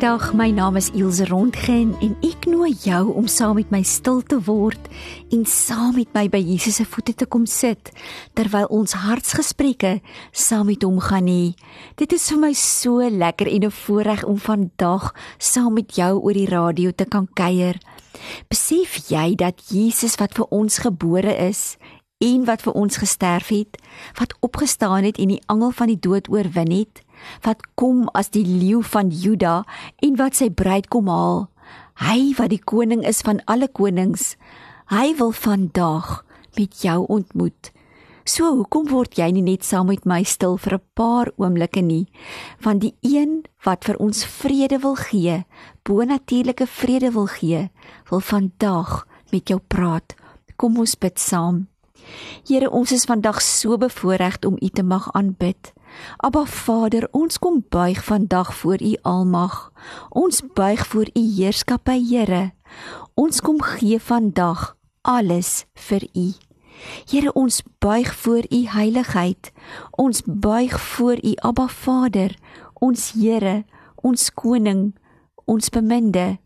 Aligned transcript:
Goeiedag, 0.00 0.32
my 0.32 0.48
naam 0.48 0.78
is 0.80 0.86
Ilse 0.96 1.26
Rondgen 1.28 1.90
en 2.00 2.14
ek 2.24 2.46
nooi 2.48 2.70
jou 2.86 3.10
om 3.20 3.26
saam 3.28 3.58
met 3.58 3.68
my 3.68 3.82
stil 3.84 4.22
te 4.24 4.38
word 4.46 4.86
en 5.28 5.42
saam 5.44 5.90
met 5.98 6.08
my 6.16 6.22
by 6.32 6.40
Jesus 6.40 6.78
se 6.80 6.86
voete 6.88 7.12
te 7.12 7.26
kom 7.28 7.44
sit 7.44 7.90
terwyl 8.32 8.64
ons 8.72 8.96
hartsgesprekke 8.96 9.98
saam 10.32 10.70
met 10.72 10.86
hom 10.88 11.02
gaan 11.04 11.28
hê. 11.28 11.52
Dit 12.00 12.16
is 12.16 12.30
vir 12.32 12.40
my 12.46 12.52
so 12.56 13.04
lekker 13.04 13.52
en 13.52 13.68
'n 13.68 13.76
voorreg 13.82 14.24
om 14.24 14.40
vandag 14.40 15.12
saam 15.36 15.76
met 15.76 15.92
jou 15.92 16.16
oor 16.16 16.32
die 16.32 16.48
radio 16.48 16.96
te 16.96 17.04
kan 17.04 17.28
kuier. 17.34 17.76
Besef 18.48 19.10
jy 19.12 19.36
dat 19.36 19.68
Jesus 19.68 20.16
wat 20.16 20.32
vir 20.32 20.46
ons 20.48 20.78
gebore 20.78 21.36
is 21.36 21.76
en 22.24 22.44
wat 22.44 22.62
vir 22.62 22.72
ons 22.72 22.96
gesterf 22.96 23.48
het, 23.48 23.76
wat 24.18 24.32
opgestaan 24.40 25.04
het 25.04 25.18
en 25.18 25.28
die 25.28 25.42
angel 25.46 25.70
van 25.70 25.86
die 25.86 26.00
dood 26.00 26.28
oorwin 26.28 26.72
het, 26.72 27.04
wat 27.42 27.62
kom 27.74 28.08
as 28.14 28.30
die 28.30 28.44
leeu 28.44 28.82
van 28.82 29.10
Juda 29.10 29.64
en 30.02 30.16
wat 30.16 30.36
sy 30.36 30.50
bruid 30.50 30.88
kom 30.88 31.08
haal. 31.08 31.48
Hy 32.00 32.32
wat 32.38 32.50
die 32.50 32.62
koning 32.64 33.04
is 33.04 33.20
van 33.22 33.42
alle 33.46 33.68
konings. 33.68 34.36
Hy 34.88 35.14
wil 35.18 35.32
vandag 35.32 36.24
met 36.56 36.80
jou 36.82 37.04
ontmoet. 37.08 37.72
So 38.24 38.52
hoekom 38.54 38.86
word 38.90 39.16
jy 39.18 39.30
nie 39.32 39.42
net 39.42 39.64
saam 39.64 39.88
met 39.90 40.04
my 40.06 40.22
stil 40.22 40.56
vir 40.56 40.74
'n 40.74 40.86
paar 40.94 41.32
oomblikke 41.36 41.82
nie? 41.82 42.06
Van 42.60 42.78
die 42.78 42.94
een 43.02 43.44
wat 43.64 43.84
vir 43.84 43.96
ons 43.96 44.24
vrede 44.24 44.78
wil 44.78 44.94
gee, 44.94 45.44
bonatuurlike 45.82 46.66
vrede 46.66 47.10
wil 47.12 47.26
gee, 47.26 47.70
wil 48.10 48.20
vandag 48.20 49.06
met 49.32 49.48
jou 49.48 49.58
praat. 49.58 50.14
Kom 50.56 50.78
ons 50.78 50.94
bid 50.94 51.18
saam. 51.18 51.68
Here, 52.48 52.70
ons 52.70 52.92
is 52.92 53.04
vandag 53.04 53.40
so 53.42 53.76
bevoorreg 53.76 54.38
om 54.46 54.56
U 54.60 54.68
te 54.68 54.82
mag 54.82 55.12
aanbid. 55.12 55.72
Abba 56.16 56.44
Vader, 56.46 57.08
ons 57.10 57.38
kom 57.38 57.64
buig 57.68 58.04
vandag 58.04 58.54
voor 58.54 58.82
U 58.82 58.96
Almag. 59.02 59.72
Ons 60.08 60.42
buig 60.54 60.86
voor 60.86 61.08
U 61.14 61.20
heerskappy, 61.20 61.98
Here. 62.08 62.52
Ons 63.14 63.40
kom 63.40 63.62
gee 63.62 64.00
vandag 64.00 64.76
alles 65.02 65.64
vir 65.74 66.06
U. 66.14 66.32
Here, 67.10 67.32
ons 67.32 67.62
buig 67.78 68.14
voor 68.14 68.44
U 68.50 68.66
heiligheid. 68.66 69.52
Ons 69.90 70.22
buig 70.24 70.80
voor 70.80 71.16
U 71.24 71.34
Abba 71.36 71.68
Vader, 71.68 72.36
ons 72.74 73.12
Here, 73.12 73.64
ons 73.94 74.30
koning, 74.34 74.94
ons 75.44 75.68
beminde. 75.68 76.38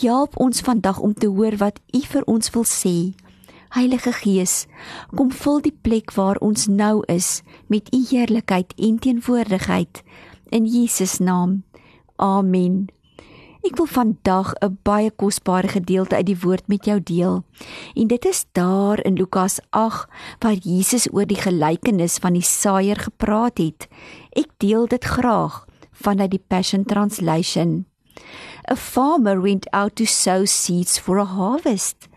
Help 0.00 0.38
ons 0.40 0.60
vandag 0.60 0.98
om 0.98 1.14
te 1.14 1.26
hoor 1.26 1.56
wat 1.56 1.80
U 1.94 2.00
vir 2.00 2.24
ons 2.26 2.50
wil 2.50 2.64
sê. 2.66 3.12
Heilige 3.70 4.10
Gees, 4.10 4.66
kom 5.14 5.28
vul 5.30 5.60
die 5.62 5.76
plek 5.86 6.10
waar 6.16 6.40
ons 6.42 6.64
nou 6.66 7.04
is 7.06 7.44
met 7.70 7.86
u 7.94 8.00
heerlikheid 8.08 8.72
en 8.74 8.96
teenwoordigheid 8.98 10.00
in 10.50 10.66
Jesus 10.66 11.20
naam. 11.22 11.60
Amen. 12.18 12.88
Ek 13.62 13.78
wil 13.78 13.86
vandag 13.86 14.54
'n 14.58 14.78
baie 14.82 15.10
kosbare 15.10 15.68
gedeelte 15.68 16.16
uit 16.18 16.26
die 16.26 16.40
woord 16.42 16.66
met 16.66 16.84
jou 16.84 16.98
deel. 17.02 17.44
En 17.94 18.06
dit 18.06 18.24
is 18.24 18.44
daar 18.52 19.04
in 19.04 19.14
Lukas 19.14 19.60
8 19.70 20.08
waar 20.40 20.58
Jesus 20.58 21.06
oor 21.12 21.26
die 21.26 21.40
gelykenis 21.40 22.18
van 22.18 22.32
die 22.32 22.42
saaier 22.42 22.98
gepraat 22.98 23.58
het. 23.58 23.88
Ek 24.30 24.50
deel 24.58 24.86
dit 24.86 25.04
graag 25.04 25.66
vanuit 25.92 26.30
die 26.30 26.44
Passion 26.48 26.84
Translation. 26.84 27.86
A 28.70 28.76
farmer 28.76 29.42
went 29.42 29.70
out 29.70 29.94
to 29.96 30.04
sow 30.04 30.44
seeds 30.46 30.98
for 30.98 31.20
a 31.20 31.24
harvest. 31.24 32.09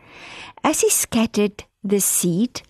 As 0.63 0.81
he 0.81 0.89
scattered 0.89 1.65
the 1.83 1.99
seed, 1.99 2.61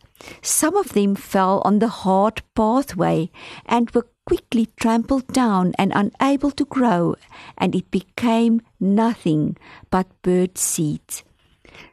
some 0.41 0.75
of 0.75 0.93
them 0.93 1.15
fell 1.15 1.61
on 1.65 1.79
the 1.79 1.89
hard 1.89 2.41
pathway 2.55 3.29
and 3.65 3.91
were 3.91 4.07
quickly 4.25 4.67
trampled 4.77 5.27
down 5.27 5.73
and 5.77 5.91
unable 5.93 6.51
to 6.51 6.65
grow, 6.65 7.15
and 7.57 7.75
it 7.75 7.91
became 7.91 8.61
nothing 8.79 9.57
but 9.89 10.07
bird 10.21 10.57
seed. 10.57 11.01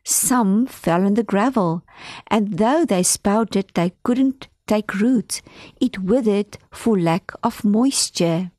Some 0.05 0.67
fell 0.67 1.05
on 1.05 1.15
the 1.15 1.23
gravel, 1.23 1.83
and 2.29 2.59
though 2.59 2.85
they 2.85 3.03
sprouted, 3.03 3.73
they 3.75 3.93
couldn't 4.03 4.49
take 4.67 4.95
root. 4.95 5.43
It 5.81 5.99
withered 5.99 6.59
for 6.71 6.99
lack 6.99 7.33
of 7.43 7.65
moisture. 7.65 8.53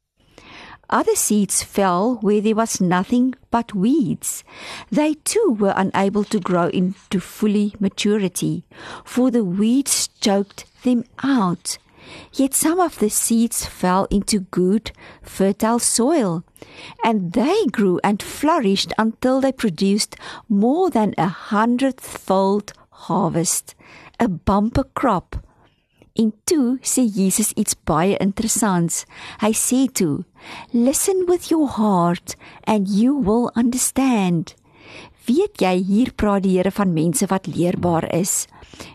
Other 0.91 1.16
seeds 1.16 1.63
fell 1.63 2.16
where 2.16 2.41
there 2.41 2.56
was 2.56 2.81
nothing 2.81 3.35
but 3.50 3.74
weeds. 3.74 4.44
They 4.91 5.13
too 5.24 5.56
were 5.57 5.74
unable 5.78 6.25
to 6.25 6.40
grow 6.40 6.68
into 6.68 7.22
fully 7.22 7.74
maturity, 7.79 8.66
for 9.06 9.31
the 9.31 9.46
weeds 9.46 10.09
choked 10.19 10.66
them 10.84 11.06
out. 11.24 11.78
Yet 12.34 12.53
some 12.53 12.79
of 12.81 13.00
the 13.00 13.09
seeds 13.09 13.66
fell 13.66 14.06
into 14.12 14.40
good, 14.40 14.91
fertile 15.22 15.79
soil, 15.79 16.44
and 17.06 17.31
they 17.31 17.66
grew 17.72 18.02
and 18.03 18.22
flourished 18.22 18.91
until 18.97 19.40
they 19.40 19.53
produced 19.53 20.18
more 20.50 20.90
than 20.90 21.13
a 21.18 21.28
hundredfold 21.28 22.73
harvest, 22.90 23.75
a 24.19 24.28
bumper 24.28 24.84
crop. 24.84 25.38
En 26.20 26.34
toe 26.44 26.78
sê 26.84 27.06
Jesus 27.08 27.52
iets 27.56 27.76
baie 27.88 28.18
interessants. 28.20 29.06
Hy 29.40 29.52
sê 29.52 29.88
toe: 29.92 30.26
"Listen 30.72 31.26
with 31.28 31.50
your 31.50 31.68
heart 31.78 32.36
and 32.64 32.88
you 32.90 33.16
will 33.16 33.52
understand." 33.56 34.56
Weet 35.26 35.62
jy 35.62 35.76
hier 35.86 36.10
praat 36.18 36.44
die 36.44 36.58
Here 36.58 36.72
van 36.74 36.94
mense 36.94 37.28
wat 37.30 37.48
leerbaar 37.48 38.08
is. 38.16 38.48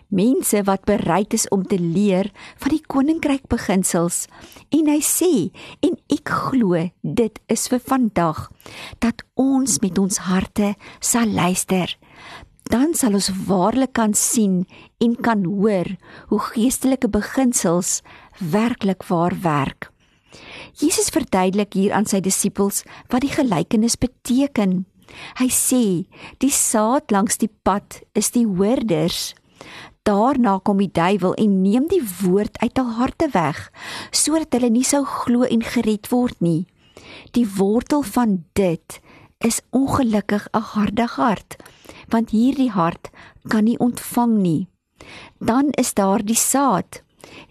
Mense 0.08 0.62
wat 0.66 0.84
bereid 0.84 1.32
is 1.32 1.48
om 1.54 1.62
te 1.62 1.78
leer 1.78 2.32
van 2.58 2.74
die 2.74 2.82
koninkryk 2.82 3.46
beginsels. 3.48 4.26
En 4.74 4.90
hy 4.90 4.98
sê, 5.00 5.30
en 5.86 5.94
ek 6.10 6.28
glo 6.50 6.82
dit 7.02 7.38
is 7.46 7.68
vir 7.70 7.80
vandag 7.80 8.48
dat 8.98 9.22
ons 9.34 9.78
met 9.84 9.98
ons 9.98 10.18
harte 10.26 10.74
sal 11.00 11.30
luister 11.30 11.94
dan 12.70 12.94
sal 12.98 13.14
ons 13.18 13.30
waarlik 13.46 13.94
kan 13.96 14.14
sien 14.14 14.64
en 14.98 15.14
kan 15.16 15.44
hoor 15.44 15.88
hoe 16.30 16.40
geestelike 16.52 17.08
beginsels 17.08 18.00
werklik 18.40 19.06
waar 19.10 19.36
werk. 19.42 19.90
Jesus 20.76 21.08
verduidelik 21.14 21.72
hier 21.78 21.94
aan 21.96 22.08
sy 22.08 22.20
disippels 22.20 22.82
wat 23.12 23.24
die 23.24 23.32
gelykenis 23.32 23.96
beteken. 23.96 24.84
Hy 25.40 25.48
sê, 25.52 25.84
die 26.42 26.52
saad 26.52 27.14
langs 27.14 27.38
die 27.40 27.50
pad 27.64 28.02
is 28.18 28.32
die 28.34 28.44
hoorders. 28.44 29.32
Daarna 30.06 30.58
kom 30.62 30.78
die 30.82 30.92
duiwel 30.92 31.34
en 31.40 31.60
neem 31.62 31.88
die 31.90 32.02
woord 32.20 32.58
uit 32.62 32.78
hul 32.78 32.92
harte 33.00 33.30
weg, 33.34 33.58
sodat 34.14 34.54
hulle 34.54 34.70
nie 34.70 34.86
sou 34.86 35.02
glo 35.06 35.46
en 35.48 35.64
gered 35.66 36.10
word 36.12 36.38
nie. 36.44 36.66
Die 37.34 37.46
wortel 37.56 38.04
van 38.06 38.44
dit 38.58 39.00
is 39.44 39.60
ongelukkig 39.70 40.48
'n 40.52 40.62
harde 40.74 41.06
hart, 41.16 41.56
want 42.08 42.30
hierdie 42.30 42.70
hart 42.70 43.10
kan 43.48 43.64
nie 43.64 43.78
ontvang 43.78 44.38
nie. 44.42 44.68
Dan 45.38 45.70
is 45.78 45.94
daar 45.94 46.24
die 46.24 46.38
saad, 46.38 47.02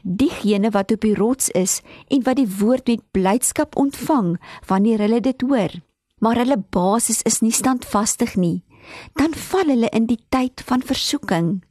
diegene 0.02 0.72
wat 0.72 0.92
op 0.92 1.02
die 1.02 1.16
rots 1.16 1.50
is 1.50 1.82
en 2.08 2.24
wat 2.24 2.40
die 2.40 2.50
woord 2.60 2.88
met 2.88 3.04
blydskap 3.12 3.76
ontvang 3.76 4.36
wanneer 4.68 5.00
hulle 5.06 5.22
dit 5.22 5.42
hoor. 5.42 5.72
Maar 6.20 6.42
hulle 6.44 6.64
basis 6.70 7.22
is 7.22 7.42
nie 7.42 7.52
standvastig 7.52 8.36
nie. 8.36 8.64
Dan 9.14 9.34
val 9.34 9.70
hulle 9.74 9.90
in 9.92 10.08
die 10.08 10.20
tyd 10.30 10.62
van 10.66 10.82
versoeking. 10.86 11.64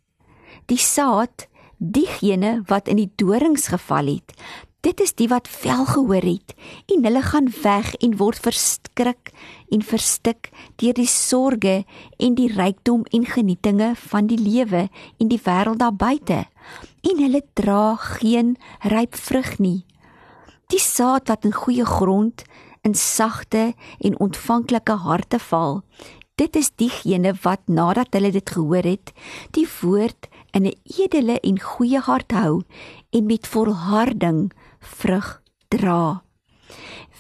Die 0.66 0.80
saad, 0.80 1.46
diegene 1.78 2.62
wat 2.68 2.88
in 2.88 3.00
die 3.00 3.10
dorings 3.16 3.68
geval 3.72 4.06
het, 4.16 4.34
Dit 4.84 5.00
is 5.00 5.14
die 5.16 5.30
wat 5.32 5.46
vel 5.48 5.86
gehoor 5.88 6.26
het 6.26 6.52
en 6.92 7.06
hulle 7.06 7.22
gaan 7.24 7.46
weg 7.62 7.94
en 8.04 8.16
word 8.20 8.36
verskrik 8.44 9.30
en 9.72 9.80
verstik 9.80 10.50
deur 10.82 10.92
die 10.98 11.08
sorges 11.08 11.86
en 12.20 12.34
die 12.36 12.50
rykdom 12.52 13.06
en 13.16 13.24
genietinge 13.24 13.94
van 14.10 14.28
die 14.28 14.36
lewe 14.36 14.82
en 14.92 15.30
die 15.30 15.40
wêreld 15.46 15.80
daar 15.80 15.96
buite 15.96 16.42
en 17.00 17.22
hulle 17.22 17.40
dra 17.56 17.94
geen 17.96 18.58
ryp 18.92 19.16
vrug 19.16 19.56
nie. 19.58 19.86
Die 20.68 20.80
saad 20.80 21.32
wat 21.32 21.48
in 21.48 21.56
goeie 21.56 21.86
grond 21.88 22.44
in 22.84 22.92
sagte 22.94 23.72
en 24.04 24.18
ontvanklike 24.20 24.98
harte 25.06 25.40
val, 25.40 25.80
dit 26.36 26.56
is 26.60 26.68
diegene 26.76 27.32
wat 27.40 27.64
nadat 27.72 28.12
hulle 28.12 28.34
dit 28.36 28.52
gehoor 28.52 28.84
het, 28.84 29.14
die 29.56 29.66
woord 29.80 30.28
in 30.52 30.68
'n 30.68 30.76
edele 31.00 31.40
en 31.40 31.58
goeie 31.60 32.00
hart 32.00 32.32
hou 32.32 32.62
en 33.10 33.26
met 33.26 33.46
volharding 33.46 34.52
vrug 34.84 35.40
dra. 35.72 36.22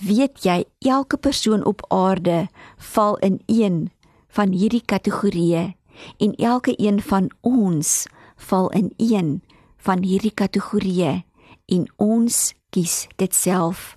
Weet 0.04 0.44
jy, 0.44 0.64
elke 0.84 1.16
persoon 1.16 1.64
op 1.64 1.84
aarde 1.88 2.48
val 2.76 3.16
in 3.16 3.40
een 3.46 3.90
van 4.28 4.52
hierdie 4.52 4.82
kategorieë 4.84 5.74
en 6.18 6.34
elke 6.34 6.74
een 6.76 7.02
van 7.02 7.30
ons 7.40 8.06
val 8.36 8.70
in 8.70 8.92
een 8.96 9.42
van 9.76 10.02
hierdie 10.02 10.34
kategorieë 10.34 11.22
en 11.66 11.86
ons 11.96 12.52
kies 12.74 13.06
dit 13.16 13.34
self. 13.34 13.94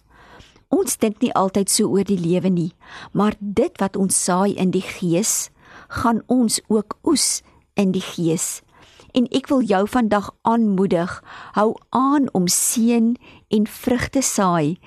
Ons 0.68 1.00
dink 1.00 1.22
nie 1.24 1.34
altyd 1.34 1.72
so 1.72 1.90
oor 1.96 2.06
die 2.08 2.20
lewe 2.20 2.52
nie, 2.52 2.72
maar 3.12 3.38
dit 3.40 3.74
wat 3.82 3.96
ons 3.96 4.16
saai 4.24 4.54
in 4.60 4.72
die 4.76 4.84
gees, 4.84 5.50
gaan 5.88 6.22
ons 6.28 6.60
ook 6.68 6.98
oes 7.08 7.42
in 7.80 7.94
die 7.96 8.04
gees. 8.04 8.62
En 9.18 9.26
ek 9.34 9.48
wil 9.50 9.64
jou 9.66 9.88
vandag 9.90 10.30
aanmoedig, 10.46 11.14
hou 11.58 11.72
aan 11.90 12.28
om 12.38 12.46
seën 12.48 13.16
en 13.50 13.64
vrugte 13.68 14.22
saai 14.22 14.78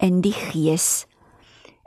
in 0.00 0.22
die 0.24 0.32
gees. 0.32 1.04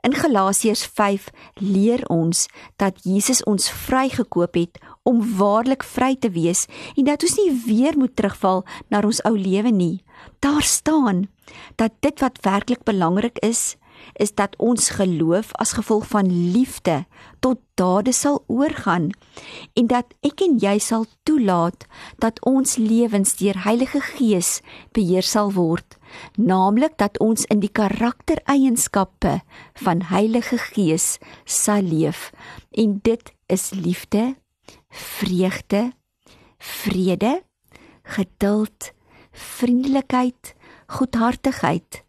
In 0.06 0.14
Galasiërs 0.14 0.86
5 0.86 1.32
leer 1.58 2.04
ons 2.14 2.46
dat 2.78 3.02
Jesus 3.04 3.42
ons 3.50 3.66
vrygekoop 3.72 4.54
het 4.56 4.78
om 5.04 5.24
waarlik 5.40 5.84
vry 5.84 6.14
te 6.16 6.30
wees 6.32 6.68
en 6.94 7.10
dat 7.10 7.26
ons 7.26 7.36
nie 7.42 7.50
weer 7.66 7.98
moet 7.98 8.14
terugval 8.16 8.62
na 8.94 9.02
ons 9.02 9.24
ou 9.26 9.34
lewe 9.34 9.74
nie. 9.74 10.04
Daar 10.40 10.64
staan 10.64 11.26
dat 11.82 11.98
dit 12.06 12.22
wat 12.22 12.40
werklik 12.46 12.86
belangrik 12.86 13.42
is, 13.42 13.76
is 14.16 14.34
dat 14.34 14.56
ons 14.58 14.90
geloof 14.98 15.54
as 15.62 15.76
gevolg 15.78 16.08
van 16.08 16.32
liefde 16.52 17.06
tot 17.40 17.60
dade 17.78 18.12
sal 18.12 18.44
oorgaan 18.48 19.10
en 19.74 19.88
dat 19.88 20.14
ek 20.26 20.42
en 20.42 20.58
jy 20.62 20.78
sal 20.82 21.06
toelaat 21.24 21.86
dat 22.24 22.42
ons 22.46 22.78
lewens 22.82 23.36
deur 23.38 23.64
Heilige 23.64 24.02
Gees 24.02 24.62
beheer 24.92 25.24
sal 25.24 25.54
word 25.54 25.98
naamlik 26.36 26.98
dat 26.98 27.20
ons 27.24 27.46
in 27.52 27.62
die 27.62 27.72
karaktereienskappe 27.72 29.40
van 29.84 30.04
Heilige 30.12 30.58
Gees 30.58 31.18
sal 31.46 31.82
leef. 31.82 32.32
En 32.72 33.00
dit 33.04 33.34
is 33.48 33.70
liefde 33.76 34.36
vreugde 34.90 35.92
vrede 36.58 37.44
geduld 38.04 38.92
vriendelikheid 39.32 40.56
goedhartigheid 40.88 42.04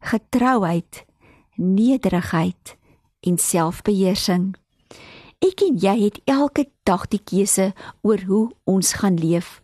getrouheid 0.00 1.04
nederigheid 1.56 2.76
en 3.20 3.38
selfbeheersing. 3.38 4.52
Ek 5.42 5.62
en 5.66 5.78
jy 5.82 5.96
het 6.04 6.20
elke 6.30 6.68
dag 6.86 7.08
die 7.10 7.20
keuse 7.22 7.72
oor 8.06 8.22
hoe 8.28 8.44
ons 8.70 8.92
gaan 9.00 9.18
leef. 9.18 9.58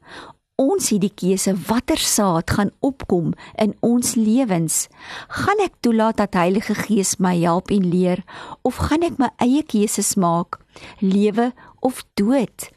Ons 0.58 0.88
het 0.90 1.04
die 1.04 1.12
keuse 1.14 1.52
watter 1.68 2.00
saad 2.02 2.50
gaan 2.50 2.72
opkom 2.82 3.30
in 3.62 3.76
ons 3.86 4.16
lewens. 4.18 4.88
Gaan 5.30 5.62
ek 5.62 5.76
toelaat 5.86 6.18
dat 6.18 6.34
Heilige 6.34 6.74
Gees 6.74 7.14
my 7.22 7.36
help 7.38 7.70
en 7.70 7.86
leer 7.86 8.24
of 8.66 8.80
gaan 8.88 9.06
ek 9.06 9.22
my 9.22 9.30
eie 9.38 9.62
keuses 9.62 10.16
maak? 10.18 10.58
Lewe 10.98 11.52
of 11.78 12.02
dood? 12.18 12.70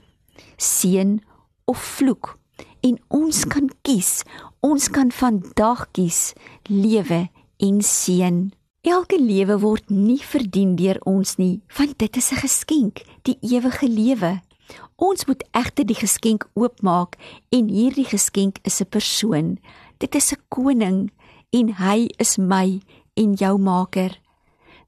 Seën 0.62 1.18
of 1.66 1.82
vloek? 1.98 2.36
En 2.86 3.02
ons 3.10 3.44
kan 3.50 3.74
kies. 3.82 4.22
Ons 4.62 4.92
kan 4.94 5.10
vandag 5.10 5.88
kies 5.98 6.36
lewe 6.70 7.26
en 7.58 7.82
seën. 7.82 8.52
Elke 8.82 9.20
lewe 9.22 9.60
word 9.62 9.92
nie 9.94 10.18
verdien 10.26 10.72
deur 10.74 10.98
ons 11.06 11.36
nie, 11.38 11.62
want 11.78 12.00
dit 12.02 12.18
is 12.18 12.32
'n 12.32 12.42
geskenk, 12.42 13.06
die 13.30 13.38
ewige 13.42 13.86
lewe. 13.88 14.42
Ons 14.98 15.26
moet 15.26 15.44
egter 15.54 15.86
die 15.86 15.96
geskenk 15.96 16.50
oopmaak 16.56 17.16
en 17.52 17.70
hierdie 17.70 18.10
geskenk 18.10 18.58
is 18.64 18.82
'n 18.82 18.90
persoon. 18.90 19.60
Dit 20.00 20.16
is 20.16 20.34
'n 20.34 20.42
koning 20.50 21.12
en 21.52 21.76
hy 21.76 22.10
is 22.18 22.38
my 22.38 22.82
en 23.14 23.34
jou 23.36 23.58
maker. 23.60 24.20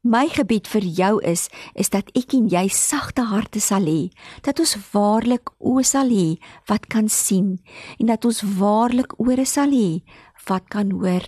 My 0.01 0.28
gebed 0.28 0.68
vir 0.68 0.81
jou 0.81 1.22
is 1.22 1.50
is 1.75 1.90
dat 1.90 2.10
ek 2.16 2.34
en 2.34 2.50
jy 2.50 2.68
sagte 2.69 3.22
harte 3.22 3.60
sal 3.60 3.86
hê, 3.86 4.10
dat 4.42 4.60
ons 4.60 4.75
waarlik 4.92 5.51
oë 5.60 5.84
sal 5.84 6.10
hê 6.10 6.40
wat 6.68 6.88
kan 6.88 7.07
sien 7.10 7.60
en 8.00 8.07
dat 8.07 8.25
ons 8.25 8.42
waarlik 8.42 9.19
ore 9.19 9.45
sal 9.45 9.69
hê 9.69 10.01
wat 10.48 10.68
kan 10.69 10.92
hoor. 10.92 11.24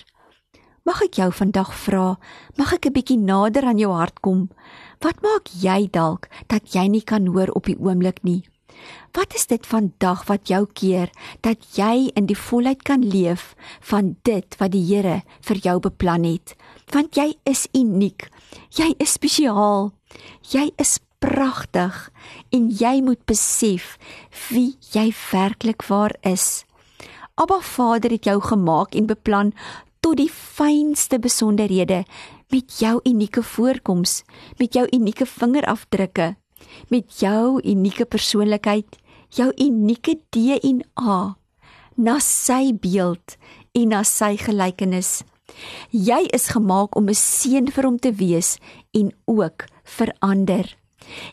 Mag 0.85 0.99
ek 1.01 1.17
jou 1.17 1.31
vandag 1.33 1.71
vra, 1.73 2.13
mag 2.61 2.73
ek 2.75 2.85
'n 2.85 2.93
bietjie 2.93 3.17
nader 3.17 3.65
aan 3.65 3.81
jou 3.81 3.89
hart 3.89 4.21
kom? 4.21 4.49
Wat 5.01 5.17
maak 5.25 5.49
jy 5.49 5.89
dalk 5.89 6.29
dat 6.47 6.75
jy 6.75 6.85
nie 6.87 7.01
kan 7.01 7.25
hoor 7.25 7.49
op 7.57 7.65
die 7.65 7.77
oomblik 7.81 8.21
nie? 8.21 8.45
Wat 9.17 9.33
is 9.33 9.47
dit 9.47 9.65
vandag 9.65 10.27
wat 10.29 10.45
jou 10.47 10.67
keer 10.67 11.09
dat 11.41 11.57
jy 11.73 12.11
in 12.15 12.27
die 12.27 12.37
volheid 12.37 12.83
kan 12.83 13.01
leef 13.01 13.55
van 13.81 14.15
dit 14.23 14.55
wat 14.59 14.71
die 14.71 14.85
Here 14.85 15.23
vir 15.41 15.57
jou 15.57 15.79
beplan 15.79 16.23
het? 16.23 16.53
Want 16.93 17.15
jy 17.15 17.33
is 17.45 17.67
uniek. 17.73 18.29
Jy 18.69 18.93
is 18.99 19.13
spesiaal. 19.13 19.91
Jy 20.53 20.69
is 20.77 20.99
pragtig 21.19 22.11
en 22.51 22.69
jy 22.69 23.01
moet 23.01 23.25
besef 23.25 23.97
wie 24.51 24.77
jy 24.93 25.11
werklik 25.31 25.81
waar 25.89 26.13
is. 26.21 26.63
Abba 27.35 27.59
Vader 27.59 28.11
het 28.11 28.23
jou 28.23 28.37
gemaak 28.39 28.95
en 28.95 29.09
beplan 29.09 29.49
tot 30.05 30.19
die 30.21 30.29
fynste 30.29 31.17
besonderhede 31.17 32.03
met 32.53 32.77
jou 32.77 32.99
unieke 33.09 33.41
voorkoms, 33.41 34.21
met 34.59 34.77
jou 34.77 34.85
unieke 34.93 35.25
vingerafdrukke, 35.25 36.35
met 36.93 37.19
jou 37.19 37.57
unieke 37.63 38.05
persoonlikheid, 38.05 38.99
jou 39.33 39.49
unieke 39.57 40.19
DNA 40.29 41.17
na 41.97 42.19
sy 42.21 42.75
beeld 42.77 43.37
en 43.73 43.89
na 43.95 44.03
sy 44.05 44.35
gelykenis. 44.37 45.23
Jy 45.89 46.21
is 46.35 46.51
gemaak 46.53 46.95
om 46.95 47.09
'n 47.09 47.17
seën 47.17 47.71
vir 47.71 47.83
hom 47.83 47.97
te 47.97 48.11
wees 48.11 48.59
en 48.93 49.11
ook 49.25 49.65
vir 49.83 50.13
ander. 50.19 50.84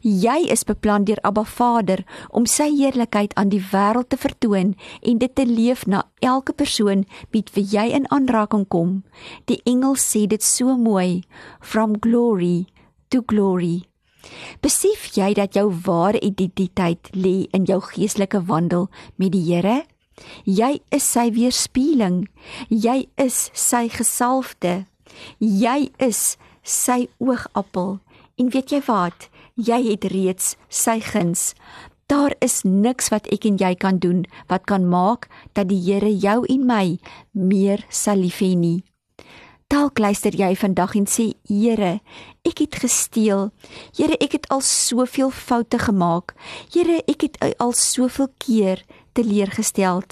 Jy 0.02 0.48
is 0.52 0.64
beplan 0.68 1.04
deur 1.08 1.20
Abba 1.22 1.44
Vader 1.44 2.04
om 2.30 2.46
sy 2.46 2.68
heerlikheid 2.74 3.34
aan 3.34 3.52
die 3.52 3.62
wêreld 3.72 4.10
te 4.12 4.18
vertoon 4.20 4.74
en 5.02 5.22
dit 5.22 5.34
te 5.34 5.46
leef 5.46 5.86
na 5.86 6.04
elke 6.20 6.52
persoon 6.52 7.06
met 7.32 7.52
wie 7.54 7.64
jy 7.64 7.88
in 7.96 8.08
aanraking 8.10 8.66
kom. 8.68 9.02
Die 9.46 9.60
engel 9.64 9.96
sê 9.96 10.26
dit 10.26 10.42
so 10.42 10.76
mooi, 10.76 11.22
from 11.60 11.96
glory 12.00 12.66
to 13.08 13.22
glory. 13.26 13.82
Besef 14.62 15.08
jy 15.16 15.32
dat 15.34 15.56
jou 15.58 15.68
ware 15.86 16.20
identiteit 16.22 17.10
lê 17.14 17.48
in 17.56 17.66
jou 17.66 17.80
geestelike 17.82 18.44
wandel 18.46 18.88
met 19.18 19.32
die 19.34 19.42
Here? 19.48 19.82
Jy 20.46 20.78
is 20.94 21.06
sy 21.08 21.30
weerspieëling. 21.34 22.26
Jy 22.68 23.08
is 23.20 23.48
sy 23.58 23.88
gesalfde. 23.90 24.84
Jy 25.38 25.90
is 25.98 26.36
sy 26.62 27.08
oogappel. 27.18 27.98
En 28.38 28.50
weet 28.52 28.72
jy 28.72 28.80
wat? 28.86 29.28
Jy 29.54 29.80
het 29.90 30.04
reeds 30.12 30.56
sy 30.68 31.00
guns. 31.00 31.52
Daar 32.06 32.34
is 32.44 32.62
niks 32.64 33.08
wat 33.08 33.28
ek 33.32 33.46
en 33.48 33.56
jy 33.56 33.74
kan 33.74 33.98
doen 33.98 34.24
wat 34.50 34.66
kan 34.68 34.88
maak 34.88 35.28
dat 35.56 35.70
die 35.70 35.80
Here 35.80 36.10
jou 36.12 36.42
en 36.48 36.66
my 36.66 36.98
meer 37.32 37.84
sal 37.88 38.20
lief 38.20 38.42
hê 38.44 38.54
nie. 38.56 38.82
Dalk 39.72 39.96
luister 39.98 40.34
jy 40.36 40.52
vandag 40.60 40.92
en 40.98 41.06
sê 41.08 41.30
Here, 41.48 42.02
ek 42.44 42.58
het 42.60 42.76
gesteel. 42.82 43.48
Here, 43.96 44.18
ek 44.20 44.36
het 44.36 44.48
al 44.52 44.60
soveel 44.60 45.32
foute 45.32 45.78
gemaak. 45.80 46.34
Here, 46.74 47.00
ek 47.08 47.24
het 47.24 47.38
al 47.56 47.72
soveel 47.72 48.28
keer 48.44 48.82
teleurgestel. 49.12 50.02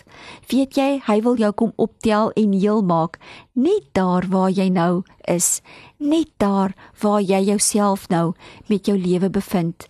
Weet 0.51 0.77
jy, 0.77 1.01
hy 1.07 1.19
wil 1.25 1.39
jou 1.41 1.53
kom 1.53 1.73
optel 1.77 2.33
en 2.37 2.53
heel 2.53 2.83
maak, 2.83 3.19
net 3.55 3.87
daar 3.97 4.27
waar 4.31 4.51
jy 4.51 4.69
nou 4.73 5.03
is, 5.29 5.61
net 5.99 6.31
daar 6.39 6.75
waar 7.03 7.21
jy 7.21 7.41
jouself 7.53 8.09
nou 8.09 8.33
met 8.69 8.87
jou 8.87 8.99
lewe 8.99 9.31
bevind. 9.31 9.87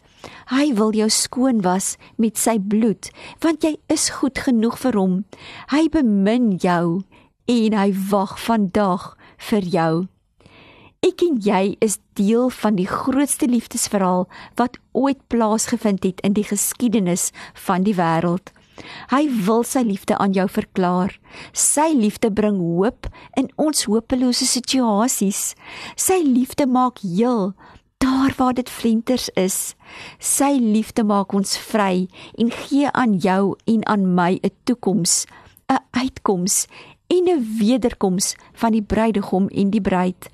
Hy 0.50 0.75
wil 0.76 0.93
jou 0.93 1.09
skoon 1.09 1.62
was 1.64 1.97
met 2.21 2.37
sy 2.38 2.59
bloed, 2.59 3.09
want 3.40 3.64
jy 3.64 3.76
is 3.88 4.11
goed 4.21 4.38
genoeg 4.38 4.76
vir 4.83 4.99
hom. 4.99 5.19
Hy 5.73 5.88
bemin 5.93 6.57
jou 6.61 7.02
en 7.50 7.76
hy 7.79 7.90
wag 8.11 8.37
vandag 8.38 9.14
vir 9.50 9.69
jou. 9.75 9.93
Ek 11.00 11.23
en 11.25 11.38
jy 11.40 11.76
is 11.81 11.97
deel 12.19 12.50
van 12.52 12.76
die 12.76 12.88
grootste 12.88 13.49
liefdesverhaal 13.49 14.26
wat 14.61 14.76
ooit 14.93 15.21
plaasgevind 15.33 16.05
het 16.05 16.21
in 16.26 16.35
die 16.37 16.45
geskiedenis 16.45 17.31
van 17.57 17.87
die 17.87 17.97
wêreld. 17.97 18.52
Hy 19.11 19.29
wil 19.47 19.65
sy 19.65 19.83
liefde 19.87 20.19
aan 20.19 20.33
jou 20.33 20.49
verklaar. 20.49 21.19
Sy 21.53 21.91
liefde 21.95 22.31
bring 22.31 22.59
hoop 22.59 23.09
in 23.37 23.51
ons 23.57 23.85
hopelose 23.85 24.47
situasies. 24.47 25.55
Sy 25.97 26.23
liefde 26.25 26.67
maak 26.67 27.03
heel 27.03 27.55
daar 28.01 28.33
waar 28.37 28.55
dit 28.55 28.71
flenters 28.71 29.29
is. 29.37 29.75
Sy 30.19 30.57
liefde 30.57 31.05
maak 31.05 31.35
ons 31.37 31.59
vry 31.59 32.09
en 32.41 32.51
gee 32.51 32.89
aan 32.91 33.19
jou 33.21 33.57
en 33.65 33.87
aan 33.87 34.15
my 34.15 34.41
'n 34.43 34.51
toekoms, 34.65 35.27
'n 35.69 35.85
uitkoms 35.91 36.67
en 37.07 37.29
'n 37.29 37.57
wederkoms 37.59 38.37
van 38.53 38.73
die 38.73 38.83
bruidegom 38.83 39.49
en 39.49 39.71
die 39.71 39.81
bruid. 39.81 40.31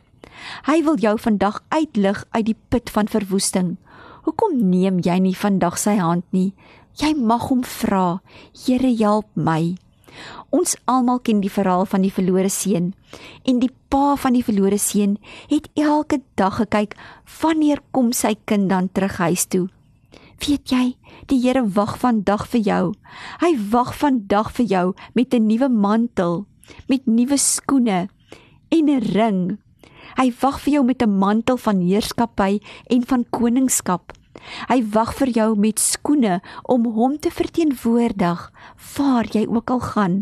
Hy 0.67 0.83
wil 0.85 0.97
jou 0.97 1.19
vandag 1.19 1.63
uitlig 1.69 2.25
uit 2.31 2.47
die 2.47 2.57
put 2.69 2.91
van 2.91 3.09
verwoesting. 3.09 3.77
Hoekom 4.23 4.71
neem 4.71 4.99
jy 4.99 5.19
nie 5.19 5.37
vandag 5.37 5.79
sy 5.79 5.97
hand 5.97 6.25
nie? 6.31 6.55
Jy 6.97 7.13
mag 7.13 7.51
hom 7.51 7.61
vra, 7.61 8.23
Here 8.57 8.89
help 8.97 9.29
my. 9.37 9.77
Ons 10.49 10.79
almal 10.89 11.19
ken 11.21 11.43
die 11.45 11.53
verhaal 11.53 11.85
van 11.85 12.07
die 12.07 12.13
verlore 12.13 12.49
seun 12.49 12.95
en 13.45 13.59
die 13.61 13.73
pa 13.93 14.15
van 14.17 14.33
die 14.33 14.45
verlore 14.47 14.79
seun 14.81 15.19
het 15.51 15.69
elke 15.77 16.23
dag 16.41 16.57
gekyk 16.63 16.97
wanneer 17.43 17.83
kom 17.93 18.15
sy 18.17 18.33
kind 18.49 18.71
dan 18.73 18.89
terug 18.89 19.19
huis 19.21 19.45
toe. 19.45 19.67
Weet 20.41 20.73
jy, 20.73 20.97
die 21.29 21.41
Here 21.43 21.67
wag 21.77 21.99
vandag 22.01 22.47
vir 22.49 22.65
jou. 22.65 22.85
Hy 23.45 23.53
wag 23.73 23.93
vandag 24.01 24.53
vir 24.57 24.67
jou 24.67 24.87
met 25.15 25.35
'n 25.35 25.47
nuwe 25.49 25.69
mantel, 25.69 26.47
met 26.89 27.07
nuwe 27.07 27.37
skoene 27.37 28.09
en 28.73 28.89
'n 28.89 29.01
ring. 29.13 29.59
Hy 30.17 30.33
wag 30.41 30.61
vir 30.61 30.73
jou 30.73 30.85
met 30.85 31.03
'n 31.03 31.19
mantel 31.19 31.57
van 31.57 31.81
heerskappy 31.81 32.61
en 32.89 33.03
van 33.05 33.25
koningskap. 33.31 34.13
Hy 34.69 34.81
wag 34.95 35.15
vir 35.19 35.33
jou 35.35 35.49
met 35.59 35.81
skoene 35.81 36.41
om 36.63 36.87
hom 36.97 37.19
te 37.19 37.31
verteenwoordig 37.31 38.47
waar 38.97 39.29
jy 39.33 39.47
ook 39.47 39.71
al 39.71 39.81
gaan. 39.81 40.17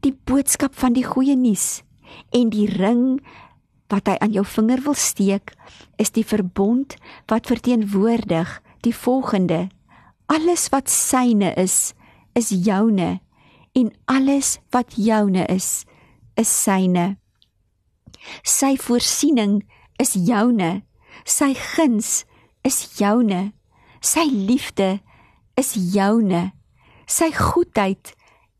Die 0.00 0.14
boodskap 0.24 0.74
van 0.78 0.94
die 0.94 1.04
goeie 1.06 1.36
nuus 1.36 1.82
en 2.32 2.50
die 2.54 2.68
ring 2.70 3.18
wat 3.92 4.08
hy 4.08 4.16
aan 4.20 4.34
jou 4.36 4.44
vinger 4.46 4.82
wil 4.84 4.96
steek 4.98 5.54
is 6.00 6.12
die 6.14 6.26
verbond 6.26 6.96
wat 7.30 7.48
verteenwoordig 7.48 8.58
die 8.86 8.94
volgende: 8.94 9.68
alles 10.26 10.68
wat 10.72 10.90
syne 10.90 11.54
is, 11.56 11.94
is 12.34 12.52
joune 12.52 13.18
en 13.72 13.92
alles 14.04 14.58
wat 14.70 14.94
joune 14.96 15.46
is, 15.46 15.84
is 16.36 16.50
syne. 16.50 17.16
Sy 18.42 18.76
voorsiening 18.76 19.62
is 19.98 20.14
joune, 20.14 20.82
sy 21.24 21.54
guns 21.54 22.24
is 22.68 22.84
joune, 22.98 23.52
sy 24.04 24.26
liefde 24.28 24.98
is 25.58 25.72
joune, 25.94 26.50
sy 27.08 27.30
goedheid 27.32 28.12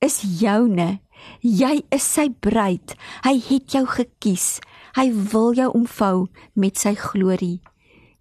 is 0.04 0.22
joune. 0.40 0.96
Jy 1.42 1.82
is 1.92 2.04
sy 2.06 2.28
bruid. 2.30 2.94
Hy 3.26 3.34
het 3.42 3.74
jou 3.74 3.82
gekies. 3.90 4.60
Hy 4.94 5.10
wil 5.32 5.52
jou 5.58 5.66
omvou 5.74 6.28
met 6.54 6.78
sy 6.78 6.94
glorie. 6.98 7.58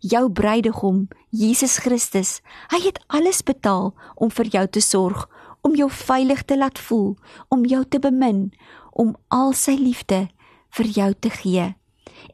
Jou 0.02 0.28
bruidegom, 0.34 1.06
Jesus 1.34 1.78
Christus, 1.82 2.38
hy 2.74 2.82
het 2.84 3.00
alles 3.14 3.44
betaal 3.46 3.94
om 4.16 4.34
vir 4.34 4.50
jou 4.54 4.66
te 4.78 4.84
sorg, 4.84 5.26
om 5.66 5.78
jou 5.78 5.90
veilig 5.90 6.44
te 6.50 6.58
laat 6.58 6.78
voel, 6.90 7.16
om 7.54 7.66
jou 7.66 7.84
te 7.86 8.02
bemin, 8.02 8.48
om 8.94 9.16
al 9.34 9.54
sy 9.58 9.78
liefde 9.78 10.28
vir 10.78 10.94
jou 11.00 11.12
te 11.14 11.34
gee. 11.34 11.72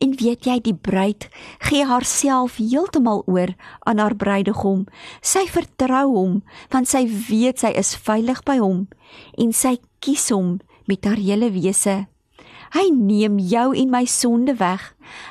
En 0.01 0.15
weet 0.19 0.45
jy 0.45 0.59
die 0.59 0.75
bruid 0.75 1.27
gee 1.67 1.85
haarself 1.85 2.57
heeltemal 2.57 3.23
oor 3.25 3.53
aan 3.87 3.97
haar 3.97 4.15
bruidegom. 4.15 4.85
Sy 5.21 5.45
vertrou 5.47 6.07
hom 6.15 6.41
want 6.69 6.89
sy 6.89 7.05
weet 7.07 7.59
sy 7.63 7.73
is 7.77 7.95
veilig 7.95 8.43
by 8.47 8.57
hom 8.61 8.87
en 9.37 9.53
sy 9.53 9.77
kies 9.99 10.29
hom 10.33 10.59
met 10.89 11.05
haar 11.05 11.21
hele 11.21 11.51
wese. 11.53 12.05
Hy 12.73 12.89
neem 12.89 13.37
jou 13.37 13.69
en 13.77 13.89
my 13.93 14.05
sonde 14.09 14.55
weg. 14.57 14.81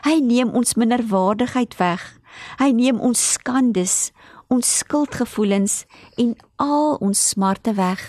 Hy 0.06 0.20
neem 0.22 0.52
ons 0.54 0.76
minderwaardigheid 0.78 1.74
weg. 1.80 2.04
Hy 2.60 2.70
neem 2.72 3.00
ons 3.02 3.18
skandes, 3.34 4.12
ons 4.52 4.68
skuldgevoelens 4.78 5.82
en 6.22 6.36
al 6.62 7.00
ons 7.02 7.28
smarte 7.32 7.74
weg. 7.74 8.00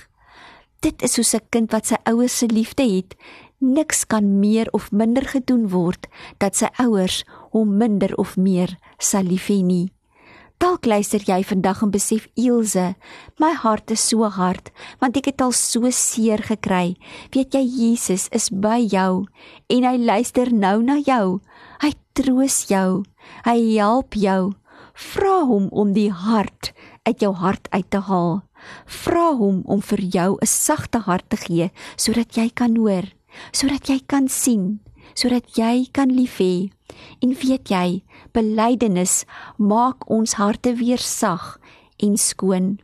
Dit 0.83 1.01
is 1.01 1.13
soos 1.15 1.33
'n 1.33 1.47
kind 1.49 1.71
wat 1.71 1.87
sy 1.87 1.97
ouers 2.05 2.37
se 2.37 2.45
liefde 2.45 2.83
het. 2.83 3.15
Niks 3.63 4.03
kan 4.03 4.25
meer 4.41 4.67
of 4.75 4.91
minder 4.91 5.23
gedoen 5.23 5.69
word 5.71 6.09
dat 6.43 6.57
sy 6.59 6.67
ouers 6.83 7.21
hom 7.55 7.77
minder 7.79 8.11
of 8.19 8.35
meer 8.35 8.73
sal 8.99 9.23
lief 9.23 9.47
hê 9.47 9.61
nie. 9.63 9.93
Dalk 10.59 10.83
luister 10.83 11.23
jy 11.23 11.41
vandag 11.47 11.79
en 11.85 11.91
besef 11.91 12.25
Ilse, 12.35 12.89
my 13.39 13.53
hart 13.55 13.93
is 13.95 14.03
so 14.03 14.27
hard 14.27 14.67
want 14.99 15.15
ek 15.15 15.31
het 15.31 15.43
al 15.45 15.55
so 15.55 15.87
seer 15.95 16.43
gekry. 16.43 16.97
Weet 17.31 17.55
jy 17.55 17.63
Jesus 17.63 18.27
is 18.35 18.49
by 18.51 18.81
jou 18.83 19.23
en 19.71 19.87
hy 19.87 19.95
luister 19.95 20.51
nou 20.51 20.81
na 20.83 20.99
jou. 20.99 21.39
Hy 21.79 21.95
troos 22.19 22.65
jou. 22.67 23.05
Hy 23.47 23.57
help 23.79 24.19
jou. 24.19 24.51
Vra 24.93 25.39
hom 25.47 25.71
om 25.71 25.95
die 25.95 26.11
hart 26.11 26.73
uit 27.07 27.23
jou 27.23 27.31
hart 27.31 27.71
uit 27.71 27.87
te 27.87 28.03
haal. 28.11 28.41
Vra 28.87 29.33
hom 29.39 29.63
om 29.65 29.81
vir 29.81 29.99
jou 29.99 30.37
'n 30.39 30.47
sagte 30.47 30.99
hart 31.07 31.29
te 31.29 31.37
gee 31.37 31.71
sodat 31.95 32.35
jy 32.35 32.49
kan 32.49 32.75
hoor, 32.75 33.03
sodat 33.51 33.89
jy 33.89 33.99
kan 34.07 34.27
sien, 34.27 34.79
sodat 35.15 35.57
jy 35.57 35.87
kan 35.93 36.13
lief 36.13 36.39
hê. 36.41 36.69
En 37.23 37.33
weet 37.33 37.69
jy, 37.71 38.03
belydenis 38.33 39.23
maak 39.57 40.05
ons 40.11 40.37
harte 40.37 40.75
weer 40.77 41.01
sag 41.01 41.57
en 41.97 42.17
skoon. 42.17 42.77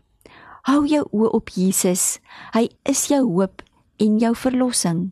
Hou 0.70 0.84
jou 0.86 1.06
oë 1.16 1.32
op 1.34 1.50
Jesus. 1.56 2.20
Hy 2.54 2.68
is 2.90 3.08
jou 3.10 3.24
hoop 3.26 3.64
en 4.00 4.20
jou 4.22 4.34
verlossing. 4.36 5.10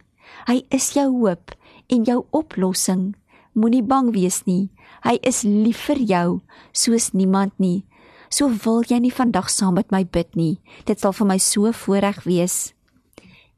Hy 0.48 0.62
is 0.74 0.92
jou 0.96 1.08
hoop 1.22 1.54
en 1.90 2.04
jou 2.08 2.24
oplossing. 2.36 3.16
Moenie 3.58 3.84
bang 3.84 4.12
wees 4.14 4.44
nie. 4.46 4.70
Hy 5.02 5.18
is 5.26 5.44
lief 5.48 5.88
vir 5.90 6.02
jou 6.04 6.28
soos 6.76 7.12
niemand 7.14 7.56
nie. 7.58 7.86
So 8.30 8.52
wil 8.52 8.84
jy 8.86 9.00
nie 9.02 9.14
vandag 9.14 9.50
saam 9.50 9.78
met 9.80 9.92
my 9.92 10.04
bid 10.04 10.36
nie. 10.36 10.60
Dit 10.86 11.02
sal 11.02 11.16
vir 11.16 11.30
my 11.32 11.38
so 11.42 11.72
voorreg 11.72 12.22
wees. 12.28 12.74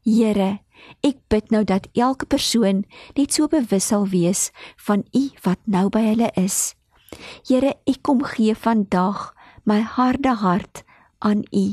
Here, 0.06 0.60
ek 1.06 1.16
bid 1.28 1.50
nou 1.50 1.64
dat 1.64 1.88
elke 1.94 2.26
persoon 2.26 2.84
net 3.16 3.32
so 3.32 3.48
bewus 3.48 3.90
sal 3.92 4.06
wees 4.08 4.50
van 4.86 5.04
U 5.16 5.28
wat 5.44 5.60
nou 5.64 5.88
by 5.88 6.02
hulle 6.12 6.30
is. 6.36 6.74
Here, 7.48 7.74
ek 7.86 8.02
kom 8.06 8.22
gee 8.24 8.54
vandag 8.54 9.30
my 9.64 9.80
harde 9.80 10.34
hart 10.42 10.84
aan 11.18 11.44
U. 11.52 11.66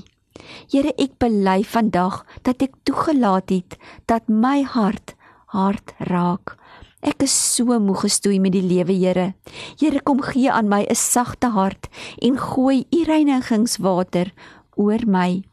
Here, 0.72 0.94
ek 0.98 1.18
bely 1.22 1.62
vandag 1.66 2.24
dat 2.48 2.62
ek 2.66 2.78
toegelaat 2.88 3.54
het 3.54 3.78
dat 4.10 4.30
my 4.30 4.62
hart 4.64 5.16
hard 5.54 5.94
raak. 6.10 6.58
Ek 7.06 7.22
is 7.24 7.32
so 7.32 7.78
moeg 7.80 8.04
gestoei 8.04 8.40
met 8.42 8.56
die 8.56 8.66
lewe, 8.66 8.94
Here. 8.94 9.34
Here, 9.80 10.02
kom 10.02 10.22
gee 10.26 10.52
aan 10.52 10.68
my 10.68 10.84
'n 10.90 10.96
sagte 10.96 11.54
hart 11.54 11.88
en 12.22 12.38
gooi 12.38 12.86
u 12.92 13.04
reinigingswater 13.04 14.34
oor 14.76 15.06
my. 15.06 15.44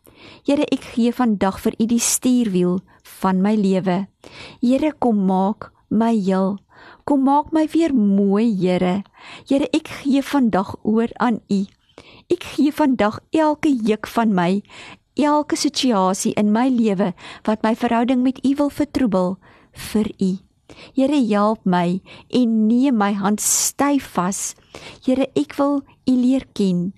Here, 0.46 0.64
ek 0.72 0.82
gee 0.94 1.12
vandag 1.12 1.60
vir 1.60 1.74
u 1.78 1.86
die 1.86 2.00
stuurwiel 2.00 2.80
van 3.24 3.40
my 3.40 3.54
lewe. 3.56 4.04
Here, 4.60 4.92
kom 5.00 5.24
maak 5.26 5.70
my 5.88 6.12
heel. 6.12 6.58
Kom 7.08 7.24
maak 7.24 7.52
my 7.56 7.64
weer 7.72 7.94
mooi, 7.96 8.52
Here. 8.52 9.02
Here, 9.48 9.68
ek 9.72 9.88
gee 10.02 10.22
vandag 10.22 10.76
oor 10.84 11.08
aan 11.16 11.40
u. 11.48 11.64
Ek 12.32 12.44
gee 12.54 12.72
vandag 12.72 13.20
elke 13.32 13.70
juk 13.72 14.08
van 14.10 14.34
my, 14.34 14.62
elke 15.14 15.56
situasie 15.56 16.34
in 16.40 16.50
my 16.52 16.66
lewe 16.68 17.12
wat 17.46 17.62
my 17.62 17.74
verhouding 17.78 18.24
met 18.24 18.40
u 18.42 18.54
wil 18.58 18.72
vertroebel 18.72 19.36
vir 19.92 20.10
u. 20.18 20.32
Here 20.96 21.20
help 21.28 21.64
my 21.64 22.00
en 22.34 22.66
neem 22.66 22.96
my 22.98 23.12
hand 23.12 23.40
styf 23.40 24.14
vas. 24.16 24.54
Here, 25.04 25.28
ek 25.36 25.54
wil 25.60 25.82
U 26.04 26.12
leer 26.12 26.44
ken 26.52 26.92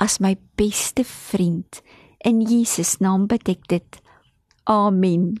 as 0.00 0.18
my 0.20 0.36
beste 0.56 1.04
vriend. 1.04 1.80
In 2.24 2.42
Jesus 2.44 2.98
naam 3.00 3.28
bid 3.28 3.48
ek 3.48 3.68
dit. 3.72 4.00
Amen. 4.68 5.40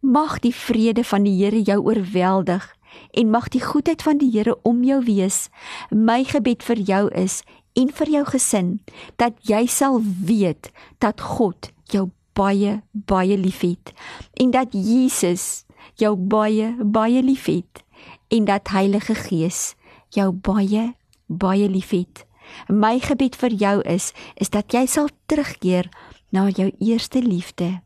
Mag 0.00 0.38
die 0.40 0.54
vrede 0.54 1.04
van 1.04 1.22
die 1.22 1.36
Here 1.44 1.62
jou 1.62 1.78
oorweldig 1.84 2.76
en 3.10 3.30
mag 3.30 3.48
die 3.48 3.60
goedheid 3.60 4.02
van 4.02 4.18
die 4.18 4.30
Here 4.32 4.58
om 4.62 4.82
jou 4.84 5.04
wees. 5.04 5.48
My 5.90 6.24
gebed 6.24 6.62
vir 6.62 6.78
jou 6.78 7.08
is 7.14 7.42
en 7.72 7.92
vir 7.92 8.08
jou 8.08 8.24
gesin 8.24 8.70
dat 9.16 9.36
jy 9.46 9.66
sal 9.70 10.00
weet 10.02 10.70
dat 10.98 11.20
God 11.20 11.70
jou 11.92 12.08
baie 12.32 12.80
baie 12.92 13.36
liefhet 13.38 13.92
en 14.40 14.50
dat 14.54 14.72
Jesus 14.72 15.64
jou 16.00 16.16
baie 16.16 16.72
baie 16.80 17.22
liefhet 17.22 17.84
en 18.30 18.44
dat 18.44 18.72
Heilige 18.72 19.14
Gees 19.14 19.74
jou 20.14 20.30
baie 20.32 20.94
baie 21.26 21.68
liefhet. 21.68 22.24
My 22.68 22.98
gebed 22.98 23.36
vir 23.38 23.54
jou 23.54 23.76
is 23.86 24.10
is 24.34 24.50
dat 24.50 24.74
jy 24.74 24.86
sal 24.86 25.10
terugkeer 25.30 25.90
na 26.30 26.48
jou 26.48 26.70
eerste 26.78 27.22
liefde, 27.22 27.80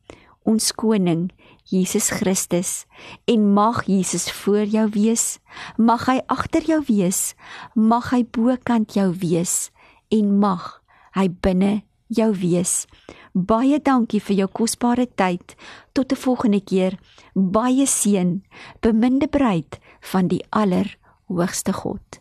ons 0.44 0.72
koning 0.72 1.30
Jesus 1.64 2.10
Christus 2.10 2.84
en 3.24 3.52
mag 3.52 3.84
Jesus 3.86 4.30
voor 4.32 4.64
jou 4.68 4.88
wees, 4.92 5.38
mag 5.76 6.06
hy 6.06 6.20
agter 6.26 6.62
jou 6.68 6.82
wees, 6.88 7.34
mag 7.74 8.10
hy 8.12 8.24
bokant 8.24 8.92
jou 8.92 9.10
wees 9.20 9.70
en 10.12 10.38
mag 10.38 10.82
hy 11.16 11.28
binne 11.28 11.82
jou 12.12 12.30
wees. 12.36 12.84
Baie 13.34 13.80
dankie 13.82 14.20
vir 14.22 14.44
jou 14.44 14.48
kosbare 14.60 15.06
tyd. 15.06 15.56
Tot 15.92 16.12
'n 16.12 16.16
volgende 16.16 16.60
keer. 16.60 16.98
Baie 17.34 17.86
seën. 17.86 18.42
Beminde 18.80 19.28
bruid 19.28 19.78
van 20.00 20.28
die 20.28 20.44
Allerhoogste 20.50 21.72
God. 21.72 22.20